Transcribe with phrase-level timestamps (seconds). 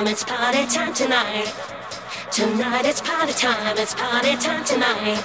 [0.00, 1.52] time, it's party time tonight.
[2.32, 5.20] Tonight it's party time, it's party time tonight.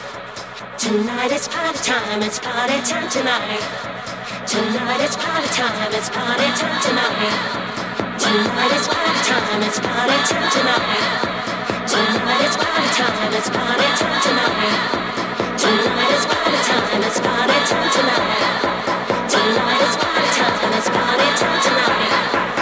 [0.77, 3.63] Tonight it's party time, it's party time tonight.
[4.45, 7.35] Tonight it's party time, it's party time tonight.
[8.19, 11.23] Tonight it's party time, it's party time tonight.
[11.87, 14.75] Tonight it's party time, it's party time tonight.
[15.55, 18.43] Tonight it's party time, it's party time tonight.
[19.31, 22.54] Tonight it's party time, it's party time tonight.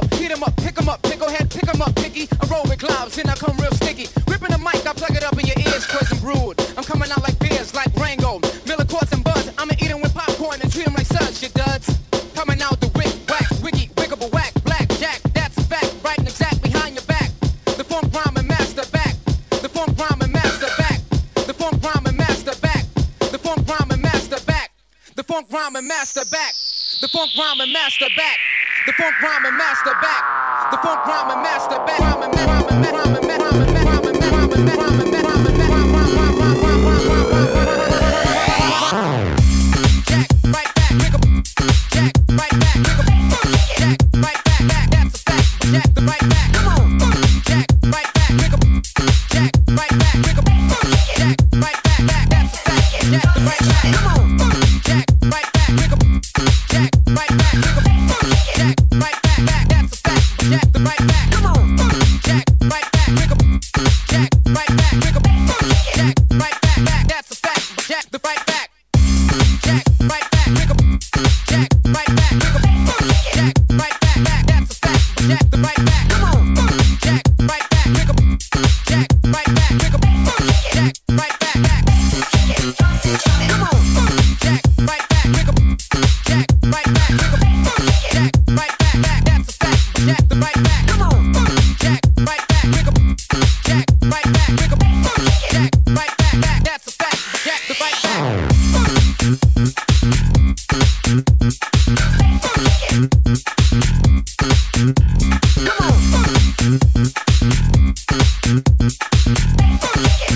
[0.00, 2.28] up, hit him up, pick him up, pickle head, pick him up, picky.
[2.40, 4.06] I roll with clouds, then I come real sticky.
[4.26, 6.56] Ripping the mic, I plug it up in your ears, poison brewed.
[6.76, 9.50] I'm coming out like beers, like Rango, Miller Coors and Buzz.
[9.58, 11.86] I'ma eat him with popcorn and treat him like suds, you duds.
[12.34, 16.28] Coming out the wick, whack, wiggy, wiggable whack, black, jack, that's a fact, right and
[16.28, 17.30] exact behind your back.
[17.76, 19.14] The funk rhyme and master back.
[19.50, 21.00] The funk rhyme and master back.
[21.34, 22.84] The funk rhyme and master back.
[23.18, 24.70] The funk rhyme and master back.
[25.16, 26.52] The funk rhyme and master back.
[27.00, 28.49] The funk rhyme and master back.
[28.86, 30.70] The funk rhyming master back.
[30.70, 32.00] The funk rhyming master back.
[32.00, 33.19] Rhyming, rhyming, rhyming.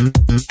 [0.04, 0.43] mm-hmm.